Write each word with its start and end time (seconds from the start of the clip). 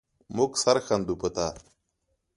مونږ 0.35 0.51
سر 0.63 0.77
ښندو 0.85 1.13
په 1.21 1.27
تا 1.35 1.47